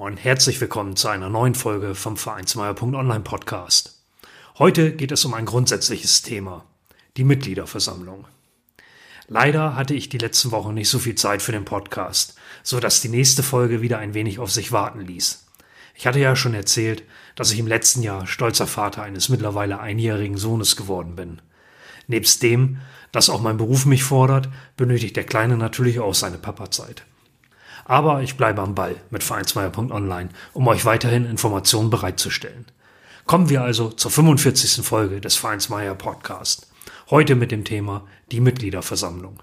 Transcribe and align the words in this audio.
und 0.00 0.16
herzlich 0.16 0.58
willkommen 0.62 0.96
zu 0.96 1.08
einer 1.08 1.28
neuen 1.28 1.54
Folge 1.54 1.94
vom 1.94 2.16
Vereinsmeier.online 2.16 3.20
Podcast. 3.20 4.00
Heute 4.58 4.92
geht 4.92 5.12
es 5.12 5.26
um 5.26 5.34
ein 5.34 5.44
grundsätzliches 5.44 6.22
Thema, 6.22 6.64
die 7.18 7.24
Mitgliederversammlung. 7.24 8.24
Leider 9.28 9.76
hatte 9.76 9.92
ich 9.92 10.08
die 10.08 10.16
letzten 10.16 10.52
Wochen 10.52 10.72
nicht 10.72 10.88
so 10.88 10.98
viel 10.98 11.16
Zeit 11.16 11.42
für 11.42 11.52
den 11.52 11.66
Podcast, 11.66 12.34
so 12.62 12.80
dass 12.80 13.02
die 13.02 13.10
nächste 13.10 13.42
Folge 13.42 13.82
wieder 13.82 13.98
ein 13.98 14.14
wenig 14.14 14.38
auf 14.38 14.50
sich 14.50 14.72
warten 14.72 15.02
ließ. 15.02 15.46
Ich 15.94 16.06
hatte 16.06 16.18
ja 16.18 16.34
schon 16.34 16.54
erzählt, 16.54 17.02
dass 17.36 17.52
ich 17.52 17.58
im 17.58 17.66
letzten 17.66 18.02
Jahr 18.02 18.26
stolzer 18.26 18.66
Vater 18.66 19.02
eines 19.02 19.28
mittlerweile 19.28 19.80
einjährigen 19.80 20.38
Sohnes 20.38 20.76
geworden 20.76 21.14
bin. 21.14 21.42
Nebst 22.06 22.42
dem, 22.42 22.78
dass 23.12 23.28
auch 23.28 23.42
mein 23.42 23.58
Beruf 23.58 23.84
mich 23.84 24.02
fordert, 24.02 24.48
benötigt 24.78 25.16
der 25.16 25.24
Kleine 25.24 25.58
natürlich 25.58 26.00
auch 26.00 26.14
seine 26.14 26.38
Papazeit. 26.38 27.04
Aber 27.90 28.22
ich 28.22 28.36
bleibe 28.36 28.62
am 28.62 28.76
Ball 28.76 28.94
mit 29.10 29.24
Vereinsmeier.online, 29.24 30.28
um 30.52 30.68
euch 30.68 30.84
weiterhin 30.84 31.24
Informationen 31.24 31.90
bereitzustellen. 31.90 32.66
Kommen 33.26 33.48
wir 33.48 33.62
also 33.62 33.90
zur 33.90 34.12
45. 34.12 34.86
Folge 34.86 35.20
des 35.20 35.34
Vereinsmeier 35.34 35.96
Podcast. 35.96 36.68
Heute 37.10 37.34
mit 37.34 37.50
dem 37.50 37.64
Thema 37.64 38.06
die 38.30 38.38
Mitgliederversammlung. 38.38 39.42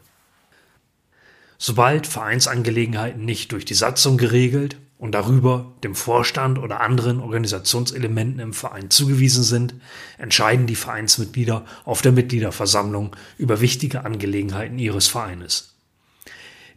Sobald 1.58 2.08
Vereinsangelegenheiten 2.08 3.26
nicht 3.26 3.52
durch 3.52 3.66
die 3.66 3.73
Satzung 3.73 4.16
geregelt 4.16 4.78
und 4.98 5.11
darüber 5.11 5.73
dem 5.84 5.94
Vorstand 5.94 6.58
oder 6.58 6.80
anderen 6.80 7.20
Organisationselementen 7.20 8.39
im 8.39 8.54
Verein 8.54 8.89
zugewiesen 8.89 9.44
sind, 9.44 9.76
entscheiden 10.17 10.67
die 10.67 10.76
Vereinsmitglieder 10.76 11.66
auf 11.84 12.02
der 12.02 12.14
Mitgliederversammlung 12.14 13.14
über 13.38 13.59
wichtige 13.59 14.06
Angelegenheiten 14.06 14.80
ihres 14.80 15.09
Vereines. 15.09 15.77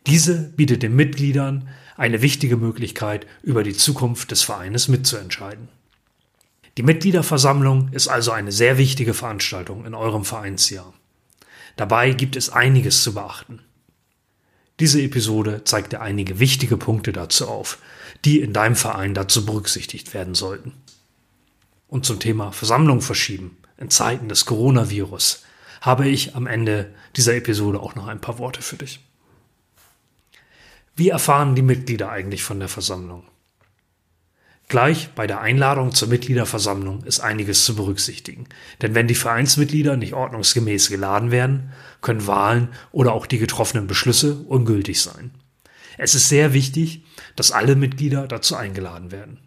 Diese 0.07 0.51
bietet 0.57 0.83
den 0.83 0.97
Mitgliedern 0.97 1.69
eine 1.97 2.23
wichtige 2.23 2.57
Möglichkeit, 2.57 3.27
über 3.43 3.63
die 3.63 3.75
Zukunft 3.75 4.31
des 4.31 4.43
Vereines 4.43 4.89
mitzuentscheiden. 4.89 5.69
Die 6.79 6.83
Mitgliederversammlung 6.83 7.91
ist 7.93 8.09
also 8.09 8.31
eine 8.31 8.53
sehr 8.53 8.79
wichtige 8.79 9.13
Veranstaltung 9.13 9.85
in 9.85 9.95
eurem 9.95 10.25
Vereinsjahr. 10.25 10.95
Dabei 11.77 12.13
gibt 12.13 12.37
es 12.37 12.49
einiges 12.49 13.03
zu 13.03 13.13
beachten. 13.15 13.61
Diese 14.81 15.03
Episode 15.03 15.63
zeigt 15.65 15.93
dir 15.93 16.01
einige 16.01 16.39
wichtige 16.39 16.79
Punkte 16.79 17.13
dazu 17.13 17.49
auf, 17.49 17.79
die 18.25 18.41
in 18.41 18.55
deinem 18.55 18.77
Verein 18.77 19.13
dazu 19.13 19.45
berücksichtigt 19.45 20.15
werden 20.15 20.35
sollten. 20.35 20.73
Und 21.87 22.07
zum 22.07 22.19
Thema 22.19 22.53
Versammlung 22.53 23.03
verschieben 23.03 23.59
in 23.77 23.91
Zeiten 23.91 24.29
des 24.29 24.47
Coronavirus 24.47 25.45
habe 25.83 26.09
ich 26.09 26.35
am 26.35 26.47
Ende 26.47 26.95
dieser 27.17 27.35
Episode 27.35 27.81
auch 27.81 27.95
noch 27.95 28.07
ein 28.07 28.21
paar 28.21 28.39
Worte 28.39 28.63
für 28.63 28.77
dich. 28.77 29.01
Wie 30.97 31.09
erfahren 31.09 31.55
die 31.55 31.63
Mitglieder 31.63 32.11
eigentlich 32.11 32.43
von 32.43 32.59
der 32.59 32.69
Versammlung? 32.69 33.25
Gleich 34.71 35.11
bei 35.17 35.27
der 35.27 35.41
Einladung 35.41 35.93
zur 35.93 36.07
Mitgliederversammlung 36.07 37.03
ist 37.03 37.19
einiges 37.19 37.65
zu 37.65 37.75
berücksichtigen. 37.75 38.47
Denn 38.81 38.95
wenn 38.95 39.09
die 39.09 39.17
Vereinsmitglieder 39.17 39.97
nicht 39.97 40.15
ordnungsgemäß 40.15 40.91
geladen 40.91 41.33
werden, 41.33 41.73
können 42.03 42.29
Wahlen 42.29 42.69
oder 42.93 43.13
auch 43.13 43.27
die 43.27 43.39
getroffenen 43.39 43.89
Beschlüsse 43.89 44.37
ungültig 44.47 45.03
sein. 45.03 45.33
Es 45.99 46.15
ist 46.15 46.29
sehr 46.29 46.53
wichtig, 46.53 47.05
dass 47.35 47.51
alle 47.51 47.75
Mitglieder 47.75 48.29
dazu 48.29 48.55
eingeladen 48.55 49.11
werden. 49.11 49.39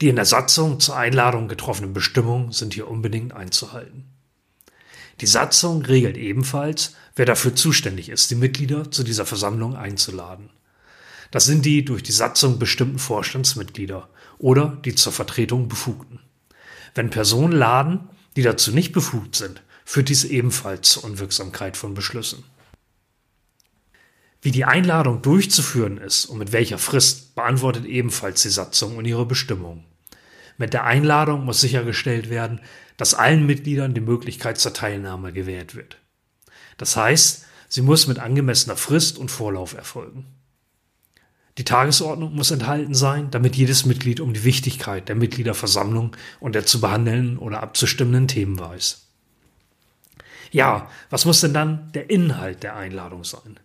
Die 0.00 0.08
in 0.08 0.16
der 0.16 0.24
Satzung 0.24 0.80
zur 0.80 0.96
Einladung 0.96 1.46
getroffenen 1.46 1.92
Bestimmungen 1.92 2.50
sind 2.50 2.72
hier 2.72 2.88
unbedingt 2.88 3.34
einzuhalten. 3.34 4.13
Die 5.20 5.26
Satzung 5.26 5.82
regelt 5.82 6.16
ebenfalls, 6.16 6.94
wer 7.14 7.26
dafür 7.26 7.54
zuständig 7.54 8.08
ist, 8.08 8.30
die 8.30 8.34
Mitglieder 8.34 8.90
zu 8.90 9.04
dieser 9.04 9.26
Versammlung 9.26 9.76
einzuladen. 9.76 10.50
Das 11.30 11.44
sind 11.44 11.64
die 11.64 11.84
durch 11.84 12.02
die 12.02 12.12
Satzung 12.12 12.58
bestimmten 12.58 12.98
Vorstandsmitglieder 12.98 14.08
oder 14.38 14.78
die 14.84 14.94
zur 14.94 15.12
Vertretung 15.12 15.68
Befugten. 15.68 16.20
Wenn 16.94 17.10
Personen 17.10 17.52
laden, 17.52 18.08
die 18.36 18.42
dazu 18.42 18.72
nicht 18.72 18.92
befugt 18.92 19.36
sind, 19.36 19.62
führt 19.84 20.08
dies 20.08 20.24
ebenfalls 20.24 20.90
zur 20.90 21.04
Unwirksamkeit 21.04 21.76
von 21.76 21.94
Beschlüssen. 21.94 22.44
Wie 24.42 24.50
die 24.50 24.64
Einladung 24.64 25.22
durchzuführen 25.22 25.98
ist 25.98 26.26
und 26.26 26.38
mit 26.38 26.52
welcher 26.52 26.78
Frist, 26.78 27.34
beantwortet 27.34 27.86
ebenfalls 27.86 28.42
die 28.42 28.50
Satzung 28.50 28.96
und 28.96 29.06
ihre 29.06 29.26
Bestimmungen. 29.26 29.84
Mit 30.58 30.72
der 30.72 30.84
Einladung 30.84 31.44
muss 31.44 31.60
sichergestellt 31.60 32.30
werden, 32.30 32.60
dass 32.96 33.14
allen 33.14 33.46
Mitgliedern 33.46 33.94
die 33.94 34.00
Möglichkeit 34.00 34.58
zur 34.58 34.72
Teilnahme 34.72 35.32
gewährt 35.32 35.74
wird. 35.74 35.98
Das 36.76 36.96
heißt, 36.96 37.46
sie 37.68 37.82
muss 37.82 38.06
mit 38.06 38.18
angemessener 38.18 38.76
Frist 38.76 39.18
und 39.18 39.30
Vorlauf 39.30 39.74
erfolgen. 39.74 40.26
Die 41.56 41.64
Tagesordnung 41.64 42.34
muss 42.34 42.50
enthalten 42.50 42.94
sein, 42.94 43.30
damit 43.30 43.54
jedes 43.54 43.86
Mitglied 43.86 44.18
um 44.18 44.32
die 44.32 44.42
Wichtigkeit 44.42 45.08
der 45.08 45.14
Mitgliederversammlung 45.14 46.16
und 46.40 46.54
der 46.56 46.66
zu 46.66 46.80
behandelnden 46.80 47.38
oder 47.38 47.62
abzustimmenden 47.62 48.26
Themen 48.26 48.58
weiß. 48.58 49.06
Ja, 50.50 50.88
was 51.10 51.24
muss 51.24 51.40
denn 51.40 51.54
dann 51.54 51.92
der 51.92 52.10
Inhalt 52.10 52.62
der 52.62 52.76
Einladung 52.76 53.24
sein? 53.24 53.58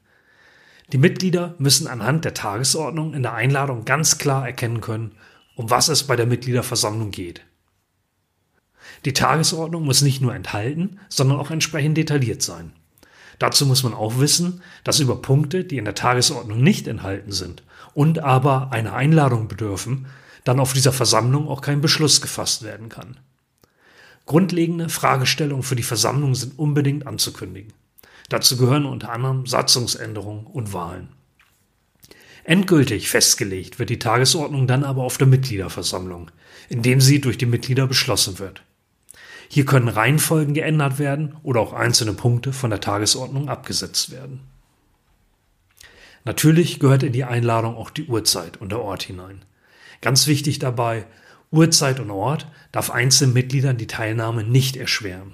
Die 0.92 0.98
Mitglieder 0.98 1.56
müssen 1.60 1.88
anhand 1.88 2.26
der 2.26 2.34
Tagesordnung 2.34 3.14
in 3.14 3.24
der 3.24 3.34
Einladung 3.34 3.86
ganz 3.86 4.18
klar 4.18 4.46
erkennen 4.46 4.82
können, 4.82 5.16
um 5.56 5.70
was 5.70 5.88
es 5.88 6.04
bei 6.04 6.16
der 6.16 6.26
Mitgliederversammlung 6.26 7.12
geht. 7.12 7.42
Die 9.06 9.14
Tagesordnung 9.14 9.86
muss 9.86 10.02
nicht 10.02 10.22
nur 10.22 10.36
enthalten, 10.36 11.00
sondern 11.10 11.40
auch 11.40 11.52
entsprechend 11.52 11.98
detailliert 11.98 12.42
sein. 12.42 12.74
Dazu 13.40 13.66
muss 13.66 13.84
man 13.84 13.94
auch 13.94 14.20
wissen, 14.20 14.62
dass 14.84 15.00
über 15.00 15.22
Punkte, 15.22 15.64
die 15.64 15.78
in 15.78 15.86
der 15.86 15.96
Tagesordnung 15.96 16.62
nicht 16.62 16.88
enthalten 16.88 17.32
sind 17.32 17.64
und 17.94 18.20
aber 18.20 18.72
einer 18.72 18.94
Einladung 18.94 19.48
bedürfen, 19.48 20.08
dann 20.44 20.60
auf 20.60 20.74
dieser 20.74 20.92
Versammlung 20.92 21.48
auch 21.48 21.62
kein 21.62 21.82
Beschluss 21.82 22.22
gefasst 22.22 22.64
werden 22.64 22.90
kann. 22.90 23.18
Grundlegende 24.26 24.90
Fragestellungen 24.90 25.64
für 25.64 25.76
die 25.76 25.84
Versammlung 25.84 26.36
sind 26.36 26.60
unbedingt 26.60 27.08
anzukündigen. 27.08 27.74
Dazu 28.28 28.58
gehören 28.58 28.86
unter 28.86 29.12
anderem 29.12 29.48
Satzungsänderungen 29.48 30.46
und 30.46 30.74
Wahlen. 30.74 31.10
Endgültig 32.44 33.10
festgelegt 33.10 33.80
wird 33.80 33.90
die 33.90 34.00
Tagesordnung 34.00 34.68
dann 34.68 34.84
aber 34.84 35.04
auf 35.04 35.18
der 35.18 35.28
Mitgliederversammlung, 35.28 36.30
indem 36.68 37.02
sie 37.02 37.22
durch 37.22 37.38
die 37.38 37.46
Mitglieder 37.46 37.88
beschlossen 37.88 38.40
wird. 38.40 38.64
Hier 39.52 39.66
können 39.66 39.88
Reihenfolgen 39.88 40.54
geändert 40.54 41.00
werden 41.00 41.36
oder 41.42 41.60
auch 41.60 41.74
einzelne 41.74 42.14
Punkte 42.14 42.54
von 42.54 42.70
der 42.70 42.82
Tagesordnung 42.82 43.50
abgesetzt 43.50 44.12
werden. 44.12 44.42
Natürlich 46.24 46.80
gehört 46.80 47.02
in 47.02 47.14
die 47.14 47.24
Einladung 47.24 47.76
auch 47.76 47.90
die 47.90 48.06
Uhrzeit 48.06 48.58
und 48.58 48.72
der 48.72 48.80
Ort 48.80 49.02
hinein. 49.04 49.44
Ganz 50.02 50.28
wichtig 50.28 50.60
dabei, 50.60 51.08
Uhrzeit 51.52 52.00
und 52.00 52.12
Ort 52.12 52.48
darf 52.72 52.92
einzelnen 52.92 53.34
Mitgliedern 53.34 53.78
die 53.78 53.88
Teilnahme 53.88 54.44
nicht 54.44 54.78
erschweren. 54.78 55.34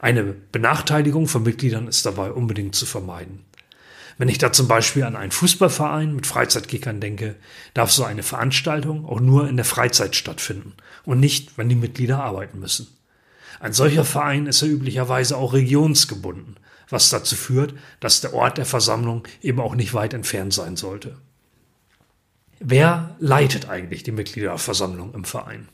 Eine 0.00 0.24
Benachteiligung 0.24 1.28
von 1.28 1.44
Mitgliedern 1.44 1.86
ist 1.86 2.04
dabei 2.04 2.32
unbedingt 2.32 2.74
zu 2.74 2.86
vermeiden. 2.86 3.44
Wenn 4.18 4.28
ich 4.28 4.38
da 4.38 4.52
zum 4.52 4.66
Beispiel 4.66 5.04
an 5.04 5.14
einen 5.14 5.30
Fußballverein 5.30 6.12
mit 6.12 6.26
Freizeitkickern 6.26 7.00
denke, 7.00 7.36
darf 7.72 7.92
so 7.92 8.02
eine 8.02 8.24
Veranstaltung 8.24 9.06
auch 9.06 9.20
nur 9.20 9.48
in 9.48 9.56
der 9.56 9.64
Freizeit 9.64 10.16
stattfinden 10.16 10.72
und 11.04 11.20
nicht, 11.20 11.56
wenn 11.56 11.68
die 11.68 11.76
Mitglieder 11.76 12.22
arbeiten 12.22 12.58
müssen. 12.58 12.88
Ein 13.60 13.72
solcher 13.72 14.04
Verein 14.04 14.46
ist 14.46 14.62
ja 14.62 14.68
üblicherweise 14.68 15.36
auch 15.36 15.52
regionsgebunden, 15.52 16.56
was 16.88 17.10
dazu 17.10 17.36
führt, 17.36 17.74
dass 18.00 18.20
der 18.20 18.34
Ort 18.34 18.58
der 18.58 18.66
Versammlung 18.66 19.26
eben 19.42 19.60
auch 19.60 19.74
nicht 19.74 19.94
weit 19.94 20.14
entfernt 20.14 20.52
sein 20.52 20.76
sollte. 20.76 21.16
Wer 22.60 23.16
leitet 23.18 23.68
eigentlich 23.68 24.02
die 24.02 24.12
Mitgliederversammlung 24.12 25.14
im 25.14 25.24
Verein? 25.24 25.68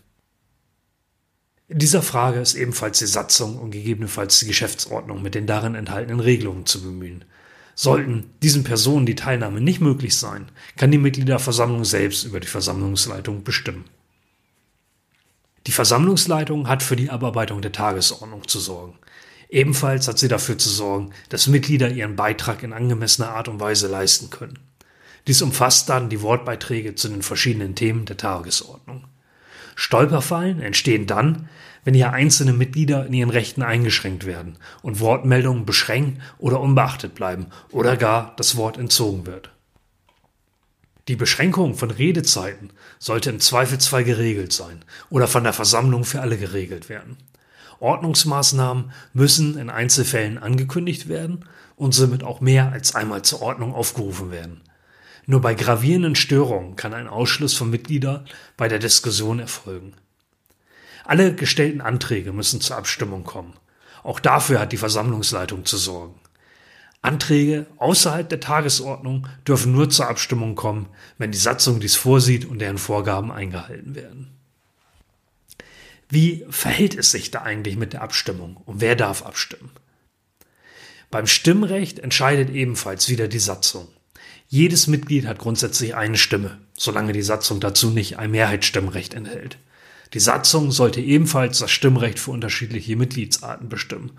In 1.69 1.79
dieser 1.79 2.03
Frage 2.03 2.41
ist 2.41 2.55
ebenfalls 2.55 2.99
die 2.99 3.07
Satzung 3.07 3.57
und 3.57 3.71
gegebenenfalls 3.71 4.41
die 4.41 4.47
Geschäftsordnung 4.47 5.23
mit 5.23 5.37
den 5.37 5.47
darin 5.47 5.77
enthaltenen 5.77 6.19
Regelungen 6.19 6.67
zu 6.67 6.83
bemühen. 6.83 7.25
Sollten 7.77 8.31
diesen 8.43 8.65
Personen 8.65 9.07
die 9.07 9.15
Teilnahme 9.15 9.61
nicht 9.61 9.81
möglich 9.81 10.17
sein, 10.17 10.51
kann 10.77 10.91
die 10.91 10.99
Mitgliederversammlung 10.99 11.85
selbst 11.85 12.25
über 12.25 12.41
die 12.41 12.49
Versammlungsleitung 12.49 13.45
bestimmen. 13.45 13.85
Die 15.67 15.73
Versammlungsleitung 15.73 16.69
hat 16.69 16.83
für 16.83 16.97
die 16.97 17.11
Abarbeitung 17.11 17.61
der 17.61 17.73
Tagesordnung 17.73 18.49
zu 18.49 18.59
sorgen. 18.59 18.99
Ebenfalls 19.51 20.09
hat 20.09 20.19
sie 20.19 20.29
dafür 20.29 20.57
zu 20.57 20.69
sorgen, 20.69 21.11
dass 21.29 21.49
Mitglieder 21.49 21.91
ihren 21.91 22.17
Beitrag 22.17 22.63
in 22.63 22.73
angemessener 22.73 23.31
Art 23.31 23.49
und 23.49 23.61
Weise 23.61 23.89
leisten 23.89 24.31
können. 24.31 24.59
Dies 25.27 25.43
umfasst 25.43 25.89
dann 25.89 26.09
die 26.09 26.23
Wortbeiträge 26.23 26.95
zu 26.95 27.09
den 27.09 27.23
verschiedenen 27.23 27.75
Themen 27.75 28.07
der 28.07 28.17
Tagesordnung. 28.17 29.05
Stolperfallen 29.75 30.61
entstehen 30.61 31.07
dann, 31.07 31.49
wenn 31.85 31.95
hier 31.95 32.13
einzelne 32.13 32.53
Mitglieder 32.53 33.07
in 33.07 33.13
ihren 33.13 33.31
Rechten 33.31 33.63
eingeschränkt 33.63 34.27
werden 34.27 34.59
und 34.83 35.01
Wortmeldungen 35.01 35.65
beschränkt 35.67 36.21
oder 36.39 36.61
unbeachtet 36.61 37.15
bleiben 37.15 37.47
oder 37.71 37.97
gar 37.97 38.35
das 38.37 38.57
Wort 38.57 38.77
entzogen 38.79 39.27
wird. 39.27 39.51
Die 41.11 41.17
Beschränkung 41.17 41.75
von 41.75 41.91
Redezeiten 41.91 42.71
sollte 43.01 43.31
im 43.31 43.41
Zweifelsfall 43.41 44.05
geregelt 44.05 44.53
sein 44.53 44.85
oder 45.09 45.27
von 45.27 45.43
der 45.43 45.53
Versammlung 45.53 46.05
für 46.05 46.21
alle 46.21 46.39
geregelt 46.39 46.89
werden. 46.89 47.17
Ordnungsmaßnahmen 47.81 48.93
müssen 49.13 49.59
in 49.59 49.71
Einzelfällen 49.71 50.39
angekündigt 50.39 51.09
werden 51.09 51.47
und 51.75 51.95
somit 51.95 52.23
auch 52.23 52.41
mehr 52.41 52.71
als 52.71 52.95
einmal 52.95 53.23
zur 53.23 53.43
Ordnung 53.43 53.75
aufgerufen 53.75 54.31
werden. 54.31 54.61
Nur 55.27 55.41
bei 55.41 55.55
gravierenden 55.55 56.15
Störungen 56.15 56.77
kann 56.77 56.95
ein 56.95 57.09
Ausschluss 57.09 57.55
von 57.55 57.71
Mitgliedern 57.71 58.29
bei 58.57 58.69
der 58.69 58.79
Diskussion 58.79 59.41
erfolgen. 59.41 59.95
Alle 61.03 61.35
gestellten 61.35 61.81
Anträge 61.81 62.33
müssen 62.33 62.61
zur 62.61 62.77
Abstimmung 62.77 63.25
kommen. 63.25 63.55
Auch 64.05 64.21
dafür 64.21 64.61
hat 64.61 64.71
die 64.71 64.77
Versammlungsleitung 64.77 65.65
zu 65.65 65.77
sorgen. 65.77 66.15
Anträge 67.03 67.67
außerhalb 67.79 68.29
der 68.29 68.41
Tagesordnung 68.41 69.27
dürfen 69.47 69.73
nur 69.73 69.89
zur 69.89 70.09
Abstimmung 70.09 70.55
kommen, 70.55 70.89
wenn 71.17 71.33
die 71.33 71.39
Satzung 71.39 71.81
dies 71.81 71.97
vorsieht 71.97 72.45
und 72.45 72.59
deren 72.59 72.79
Vorgaben 72.79 73.33
eingehalten 73.33 73.95
werden. 73.95 74.29
Wie 76.11 76.45
verhält 76.51 76.97
es 76.97 77.11
sich 77.11 77.31
da 77.31 77.43
eigentlich 77.43 77.77
mit 77.77 77.93
der 77.93 78.03
Abstimmung 78.03 78.57
und 78.67 78.81
wer 78.81 78.97
darf 78.97 79.25
abstimmen? 79.25 79.71
Beim 81.11 81.27
Stimmrecht 81.27 81.99
entscheidet 82.01 82.51
ebenfalls 82.51 83.09
wieder 83.09 83.29
die 83.29 83.39
Satzung. 83.39 83.89
Jedes 84.49 84.87
Mitglied 84.89 85.27
hat 85.27 85.39
grundsätzlich 85.39 85.95
eine 85.95 86.19
Stimme, 86.19 86.59
solange 86.77 87.13
die 87.13 87.23
Satzung 87.23 87.61
dazu 87.61 87.91
nicht 87.91 88.19
ein 88.19 88.33
Mehrheitsstimmrecht 88.33 89.15
enthält. 89.15 89.59
Die 90.13 90.21
Satzung 90.21 90.73
sollte 90.73 91.01
ebenfalls 91.01 91.61
das 91.61 91.71
Stimmrecht 91.71 92.19
für 92.19 92.33
unterschiedliche 92.33 92.97
Mitgliedsarten 92.97 93.69
bestimmen. 93.69 94.13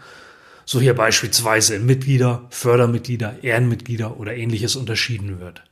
So 0.66 0.80
hier 0.80 0.94
beispielsweise 0.94 1.76
in 1.76 1.86
Mitglieder, 1.86 2.48
Fördermitglieder, 2.50 3.44
Ehrenmitglieder 3.44 4.20
oder 4.20 4.36
ähnliches 4.36 4.76
unterschieden 4.76 5.40
wird. 5.40 5.64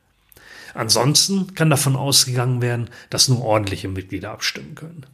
Ansonsten 0.73 1.55
kann 1.55 1.69
davon 1.69 1.95
ausgegangen 1.95 2.61
werden, 2.61 2.89
dass 3.09 3.27
nur 3.27 3.43
ordentliche 3.43 3.87
Mitglieder 3.87 4.31
abstimmen 4.31 4.75
können. 4.75 5.05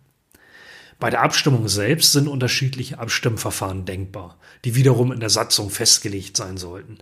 Bei 1.00 1.10
der 1.10 1.22
Abstimmung 1.22 1.68
selbst 1.68 2.14
sind 2.14 2.28
unterschiedliche 2.28 3.00
Abstimmverfahren 3.00 3.86
denkbar, 3.86 4.38
die 4.64 4.76
wiederum 4.76 5.12
in 5.12 5.20
der 5.20 5.30
Satzung 5.30 5.70
festgelegt 5.70 6.38
sein 6.38 6.58
sollten. 6.58 7.00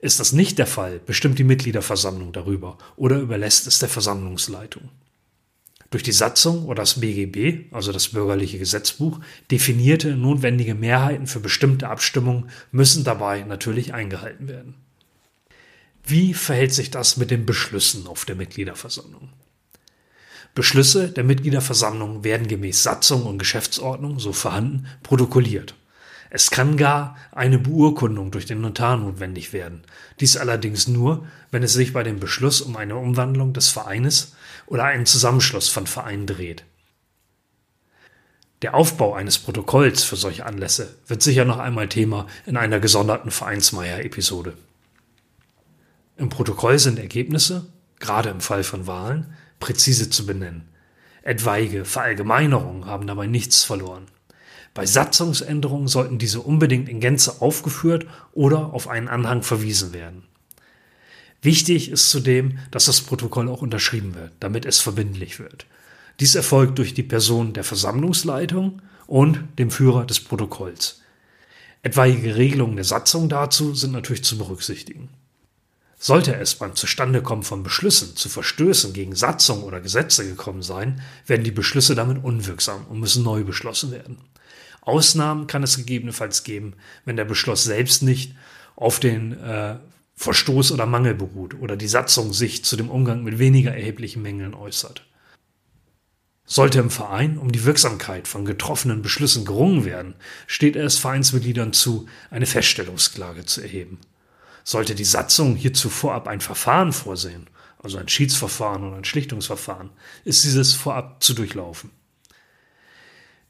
Ist 0.00 0.20
das 0.20 0.32
nicht 0.32 0.58
der 0.58 0.66
Fall, 0.66 1.00
bestimmt 1.04 1.38
die 1.38 1.44
Mitgliederversammlung 1.44 2.32
darüber 2.32 2.78
oder 2.96 3.18
überlässt 3.18 3.66
es 3.66 3.78
der 3.78 3.88
Versammlungsleitung. 3.88 4.90
Durch 5.94 6.02
die 6.02 6.10
Satzung 6.10 6.64
oder 6.64 6.82
das 6.82 6.98
BGB, 6.98 7.72
also 7.72 7.92
das 7.92 8.08
bürgerliche 8.08 8.58
Gesetzbuch, 8.58 9.20
definierte 9.52 10.16
notwendige 10.16 10.74
Mehrheiten 10.74 11.28
für 11.28 11.38
bestimmte 11.38 11.88
Abstimmungen 11.88 12.50
müssen 12.72 13.04
dabei 13.04 13.44
natürlich 13.44 13.94
eingehalten 13.94 14.48
werden. 14.48 14.74
Wie 16.04 16.34
verhält 16.34 16.74
sich 16.74 16.90
das 16.90 17.16
mit 17.16 17.30
den 17.30 17.46
Beschlüssen 17.46 18.08
auf 18.08 18.24
der 18.24 18.34
Mitgliederversammlung? 18.34 19.28
Beschlüsse 20.52 21.10
der 21.10 21.22
Mitgliederversammlung 21.22 22.24
werden 22.24 22.48
gemäß 22.48 22.82
Satzung 22.82 23.22
und 23.22 23.38
Geschäftsordnung, 23.38 24.18
so 24.18 24.32
vorhanden, 24.32 24.88
protokolliert. 25.04 25.76
Es 26.36 26.50
kann 26.50 26.76
gar 26.76 27.16
eine 27.30 27.60
Beurkundung 27.60 28.32
durch 28.32 28.44
den 28.44 28.60
Notar 28.60 28.96
notwendig 28.96 29.52
werden. 29.52 29.82
Dies 30.18 30.36
allerdings 30.36 30.88
nur, 30.88 31.24
wenn 31.52 31.62
es 31.62 31.74
sich 31.74 31.92
bei 31.92 32.02
dem 32.02 32.18
Beschluss 32.18 32.60
um 32.60 32.76
eine 32.76 32.96
Umwandlung 32.96 33.52
des 33.52 33.68
Vereines 33.68 34.34
oder 34.66 34.82
einen 34.82 35.06
Zusammenschluss 35.06 35.68
von 35.68 35.86
Vereinen 35.86 36.26
dreht. 36.26 36.64
Der 38.62 38.74
Aufbau 38.74 39.14
eines 39.14 39.38
Protokolls 39.38 40.02
für 40.02 40.16
solche 40.16 40.44
Anlässe 40.44 40.96
wird 41.06 41.22
sicher 41.22 41.44
noch 41.44 41.58
einmal 41.58 41.88
Thema 41.88 42.26
in 42.46 42.56
einer 42.56 42.80
gesonderten 42.80 43.30
Vereinsmeier-Episode. 43.30 44.54
Im 46.16 46.30
Protokoll 46.30 46.80
sind 46.80 46.98
Ergebnisse, 46.98 47.66
gerade 48.00 48.30
im 48.30 48.40
Fall 48.40 48.64
von 48.64 48.88
Wahlen, 48.88 49.36
präzise 49.60 50.10
zu 50.10 50.26
benennen. 50.26 50.68
Etwaige 51.22 51.84
Verallgemeinerungen 51.84 52.86
haben 52.86 53.06
dabei 53.06 53.28
nichts 53.28 53.62
verloren. 53.62 54.08
Bei 54.74 54.86
Satzungsänderungen 54.86 55.86
sollten 55.86 56.18
diese 56.18 56.40
unbedingt 56.40 56.88
in 56.88 56.98
Gänze 56.98 57.40
aufgeführt 57.40 58.06
oder 58.32 58.74
auf 58.74 58.88
einen 58.88 59.08
Anhang 59.08 59.42
verwiesen 59.42 59.92
werden. 59.92 60.24
Wichtig 61.42 61.90
ist 61.90 62.10
zudem, 62.10 62.58
dass 62.72 62.86
das 62.86 63.02
Protokoll 63.02 63.48
auch 63.48 63.62
unterschrieben 63.62 64.14
wird, 64.14 64.32
damit 64.40 64.66
es 64.66 64.80
verbindlich 64.80 65.38
wird. 65.38 65.66
Dies 66.18 66.34
erfolgt 66.34 66.78
durch 66.78 66.94
die 66.94 67.02
Person 67.02 67.52
der 67.52 67.64
Versammlungsleitung 67.64 68.82
und 69.06 69.40
dem 69.58 69.70
Führer 69.70 70.06
des 70.06 70.20
Protokolls. 70.20 71.00
Etwaige 71.82 72.36
Regelungen 72.36 72.76
der 72.76 72.84
Satzung 72.84 73.28
dazu 73.28 73.74
sind 73.74 73.92
natürlich 73.92 74.24
zu 74.24 74.38
berücksichtigen. 74.38 75.10
Sollte 75.98 76.34
es 76.34 76.54
beim 76.54 76.74
Zustandekommen 76.74 77.44
von 77.44 77.62
Beschlüssen 77.62 78.16
zu 78.16 78.28
Verstößen 78.28 78.92
gegen 78.92 79.14
Satzung 79.14 79.62
oder 79.62 79.80
Gesetze 79.80 80.26
gekommen 80.26 80.62
sein, 80.62 81.00
werden 81.26 81.44
die 81.44 81.50
Beschlüsse 81.50 81.94
damit 81.94 82.24
unwirksam 82.24 82.86
und 82.86 83.00
müssen 83.00 83.22
neu 83.22 83.44
beschlossen 83.44 83.92
werden. 83.92 84.18
Ausnahmen 84.84 85.46
kann 85.46 85.62
es 85.62 85.76
gegebenenfalls 85.76 86.44
geben, 86.44 86.74
wenn 87.04 87.16
der 87.16 87.24
Beschluss 87.24 87.64
selbst 87.64 88.02
nicht 88.02 88.34
auf 88.76 89.00
den 89.00 89.32
äh, 89.40 89.76
Verstoß 90.16 90.72
oder 90.72 90.86
Mangel 90.86 91.14
beruht 91.14 91.54
oder 91.54 91.76
die 91.76 91.88
Satzung 91.88 92.32
sich 92.32 92.64
zu 92.64 92.76
dem 92.76 92.90
Umgang 92.90 93.24
mit 93.24 93.38
weniger 93.38 93.74
erheblichen 93.74 94.22
Mängeln 94.22 94.54
äußert. 94.54 95.04
Sollte 96.46 96.78
im 96.78 96.90
Verein 96.90 97.38
um 97.38 97.50
die 97.52 97.64
Wirksamkeit 97.64 98.28
von 98.28 98.44
getroffenen 98.44 99.00
Beschlüssen 99.00 99.46
gerungen 99.46 99.84
werden, 99.86 100.14
steht 100.46 100.76
es 100.76 100.98
Vereinsmitgliedern 100.98 101.72
zu, 101.72 102.06
eine 102.30 102.46
Feststellungsklage 102.46 103.46
zu 103.46 103.62
erheben. 103.62 103.98
Sollte 104.62 104.94
die 104.94 105.04
Satzung 105.04 105.56
hierzu 105.56 105.88
vorab 105.88 106.28
ein 106.28 106.40
Verfahren 106.40 106.92
vorsehen, 106.92 107.48
also 107.82 107.98
ein 107.98 108.08
Schiedsverfahren 108.08 108.84
oder 108.84 108.96
ein 108.96 109.04
Schlichtungsverfahren, 109.04 109.90
ist 110.24 110.44
dieses 110.44 110.74
vorab 110.74 111.22
zu 111.22 111.34
durchlaufen. 111.34 111.90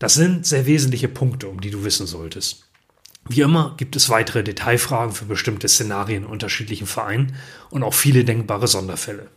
Das 0.05 0.13
sind 0.13 0.45
sehr 0.45 0.67
wesentliche 0.67 1.09
Punkte, 1.09 1.49
um 1.49 1.63
die 1.63 1.71
du 1.71 1.83
wissen 1.83 2.07
solltest. 2.07 2.67
Wie 3.27 3.41
immer 3.41 3.73
gibt 3.79 3.97
es 3.97 4.11
weitere 4.11 4.45
Detailfragen 4.45 5.15
für 5.15 5.25
bestimmte 5.25 5.67
Szenarien 5.67 6.27
unterschiedlichen 6.27 6.87
Vereinen 6.87 7.37
und 7.71 7.83
auch 7.83 7.95
viele 7.95 8.23
denkbare 8.23 8.69
Sonderfälle. 8.69 9.29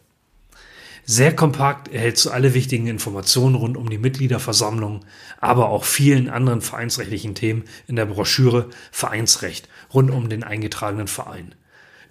Sehr 1.05 1.33
kompakt 1.33 1.87
erhältst 1.87 2.25
du 2.25 2.31
alle 2.31 2.53
wichtigen 2.53 2.87
Informationen 2.87 3.55
rund 3.55 3.77
um 3.77 3.89
die 3.89 3.97
Mitgliederversammlung, 3.97 5.05
aber 5.39 5.69
auch 5.69 5.85
vielen 5.85 6.27
anderen 6.27 6.59
vereinsrechtlichen 6.59 7.33
Themen 7.33 7.63
in 7.87 7.95
der 7.95 8.07
Broschüre 8.07 8.69
Vereinsrecht 8.91 9.69
rund 9.93 10.11
um 10.11 10.27
den 10.27 10.43
eingetragenen 10.43 11.07
Verein. 11.07 11.55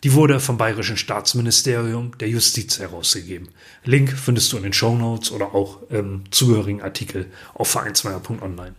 Die 0.02 0.12
wurde 0.12 0.40
vom 0.40 0.58
Bayerischen 0.58 0.96
Staatsministerium 0.96 2.16
der 2.18 2.28
Justiz 2.28 2.78
herausgegeben. 2.78 3.48
Link 3.84 4.12
findest 4.12 4.52
du 4.52 4.58
in 4.58 4.62
den 4.62 4.72
Show 4.72 4.94
Notes 4.96 5.30
oder 5.30 5.54
auch 5.54 5.82
im 5.90 6.24
zugehörigen 6.30 6.82
Artikel 6.82 7.30
auf 7.54 7.68
vereinsmeier.online. 7.68 8.74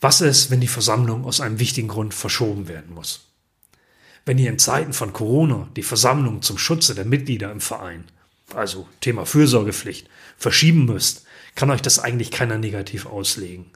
Was 0.00 0.20
ist, 0.20 0.50
wenn 0.50 0.60
die 0.60 0.68
Versammlung 0.68 1.24
aus 1.24 1.40
einem 1.40 1.58
wichtigen 1.58 1.88
Grund 1.88 2.14
verschoben 2.14 2.68
werden 2.68 2.94
muss? 2.94 3.24
Wenn 4.24 4.38
ihr 4.38 4.50
in 4.50 4.58
Zeiten 4.58 4.92
von 4.92 5.12
Corona 5.12 5.68
die 5.74 5.82
Versammlung 5.82 6.42
zum 6.42 6.58
Schutze 6.58 6.94
der 6.94 7.04
Mitglieder 7.04 7.50
im 7.50 7.60
Verein, 7.60 8.04
also 8.54 8.86
Thema 9.00 9.26
Fürsorgepflicht, 9.26 10.08
verschieben 10.36 10.84
müsst, 10.84 11.24
kann 11.56 11.70
euch 11.70 11.82
das 11.82 11.98
eigentlich 11.98 12.30
keiner 12.30 12.58
negativ 12.58 13.06
auslegen. 13.06 13.66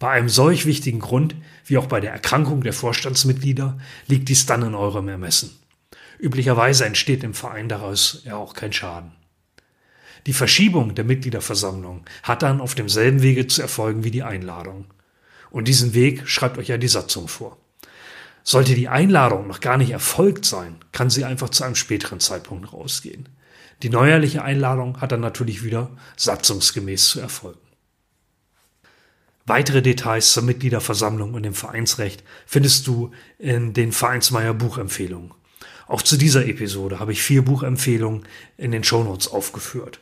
Bei 0.00 0.12
einem 0.12 0.30
solch 0.30 0.64
wichtigen 0.64 0.98
Grund 0.98 1.36
wie 1.66 1.76
auch 1.76 1.86
bei 1.86 2.00
der 2.00 2.10
Erkrankung 2.10 2.62
der 2.62 2.72
Vorstandsmitglieder 2.72 3.78
liegt 4.08 4.30
dies 4.30 4.46
dann 4.46 4.62
in 4.62 4.74
eurem 4.74 5.08
Ermessen. 5.08 5.50
Üblicherweise 6.18 6.86
entsteht 6.86 7.22
im 7.22 7.34
Verein 7.34 7.68
daraus 7.68 8.22
ja 8.24 8.34
auch 8.34 8.54
kein 8.54 8.72
Schaden. 8.72 9.12
Die 10.26 10.32
Verschiebung 10.32 10.94
der 10.94 11.04
Mitgliederversammlung 11.04 12.06
hat 12.22 12.42
dann 12.42 12.62
auf 12.62 12.74
demselben 12.74 13.20
Wege 13.20 13.46
zu 13.46 13.60
erfolgen 13.60 14.02
wie 14.02 14.10
die 14.10 14.22
Einladung. 14.22 14.86
Und 15.50 15.68
diesen 15.68 15.92
Weg 15.92 16.26
schreibt 16.26 16.56
euch 16.56 16.68
ja 16.68 16.78
die 16.78 16.88
Satzung 16.88 17.28
vor. 17.28 17.58
Sollte 18.42 18.74
die 18.74 18.88
Einladung 18.88 19.48
noch 19.48 19.60
gar 19.60 19.76
nicht 19.76 19.90
erfolgt 19.90 20.46
sein, 20.46 20.76
kann 20.92 21.10
sie 21.10 21.26
einfach 21.26 21.50
zu 21.50 21.62
einem 21.62 21.74
späteren 21.74 22.20
Zeitpunkt 22.20 22.72
rausgehen. 22.72 23.28
Die 23.82 23.90
neuerliche 23.90 24.42
Einladung 24.42 24.98
hat 25.02 25.12
dann 25.12 25.20
natürlich 25.20 25.62
wieder 25.62 25.90
satzungsgemäß 26.16 27.06
zu 27.10 27.20
erfolgen. 27.20 27.69
Weitere 29.50 29.82
Details 29.82 30.32
zur 30.32 30.44
Mitgliederversammlung 30.44 31.34
und 31.34 31.42
dem 31.42 31.54
Vereinsrecht 31.54 32.22
findest 32.46 32.86
du 32.86 33.10
in 33.36 33.72
den 33.72 33.90
Vereinsmeier 33.90 34.54
Buchempfehlungen. 34.54 35.32
Auch 35.88 36.02
zu 36.02 36.16
dieser 36.16 36.46
Episode 36.46 37.00
habe 37.00 37.10
ich 37.10 37.20
vier 37.20 37.44
Buchempfehlungen 37.44 38.28
in 38.58 38.70
den 38.70 38.84
Shownotes 38.84 39.26
aufgeführt. 39.26 39.98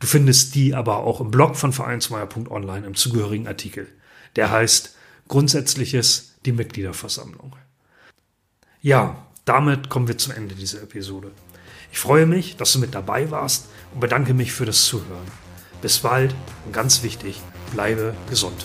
Du 0.00 0.06
findest 0.06 0.54
die 0.54 0.74
aber 0.74 1.00
auch 1.00 1.20
im 1.20 1.30
Blog 1.30 1.56
von 1.56 1.74
vereinsmeier.online 1.74 2.86
im 2.86 2.94
zugehörigen 2.94 3.46
Artikel. 3.46 3.86
Der 4.34 4.50
heißt 4.50 4.96
Grundsätzliches 5.28 6.32
die 6.46 6.52
Mitgliederversammlung. 6.52 7.54
Ja, 8.80 9.26
damit 9.44 9.90
kommen 9.90 10.08
wir 10.08 10.16
zum 10.16 10.32
Ende 10.32 10.54
dieser 10.54 10.82
Episode. 10.82 11.32
Ich 11.92 11.98
freue 11.98 12.24
mich, 12.24 12.56
dass 12.56 12.72
du 12.72 12.78
mit 12.78 12.94
dabei 12.94 13.30
warst 13.30 13.66
und 13.92 14.00
bedanke 14.00 14.32
mich 14.32 14.52
für 14.52 14.64
das 14.64 14.86
Zuhören. 14.86 15.26
Bis 15.82 15.98
bald 15.98 16.34
und 16.64 16.72
ganz 16.72 17.02
wichtig, 17.02 17.42
bleibe 17.74 18.14
gesund. 18.30 18.64